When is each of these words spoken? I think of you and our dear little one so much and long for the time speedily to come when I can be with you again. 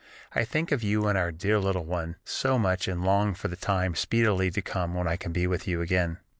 I 0.33 0.45
think 0.45 0.71
of 0.71 0.81
you 0.81 1.05
and 1.07 1.15
our 1.15 1.31
dear 1.31 1.59
little 1.59 1.85
one 1.85 2.15
so 2.25 2.57
much 2.57 2.87
and 2.87 3.03
long 3.05 3.35
for 3.35 3.49
the 3.49 3.55
time 3.55 3.93
speedily 3.93 4.49
to 4.49 4.59
come 4.63 4.95
when 4.95 5.07
I 5.07 5.15
can 5.15 5.31
be 5.31 5.45
with 5.45 5.67
you 5.67 5.79
again. 5.83 6.17